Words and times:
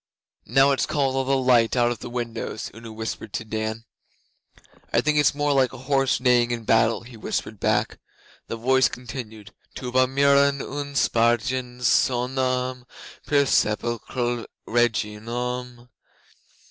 'Now 0.47 0.71
it's 0.71 0.87
calling 0.87 1.15
all 1.15 1.23
the 1.23 1.37
light 1.37 1.75
out 1.75 1.91
of 1.91 1.99
the 1.99 2.09
windows,' 2.09 2.71
Una 2.73 2.91
whispered 2.91 3.33
to 3.33 3.45
Dan. 3.45 3.85
'I 4.91 5.01
think 5.01 5.19
it's 5.19 5.35
more 5.35 5.53
like 5.53 5.73
a 5.73 5.77
horse 5.77 6.19
neighing 6.19 6.49
in 6.49 6.63
battle,' 6.63 7.03
he 7.03 7.15
whispered 7.15 7.59
back. 7.59 7.99
The 8.47 8.55
voice 8.57 8.87
continued: 8.89 9.53
'Tuba 9.75 10.07
mirum 10.07 10.95
spargens 10.95 11.85
sonum 11.85 12.87
Per 13.27 13.45
sepulchre 13.45 14.47
regionum. 14.67 15.87